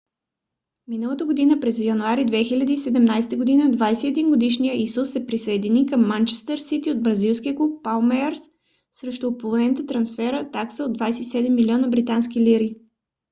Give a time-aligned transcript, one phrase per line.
[0.87, 7.03] миналата година през януари 2017 година 21- годишният исус се присъедини към манчестър сити от
[7.03, 8.49] бразилския клуб палмейрас
[8.91, 12.75] срещу оповестена трансферна такса от 27 милиона британски лири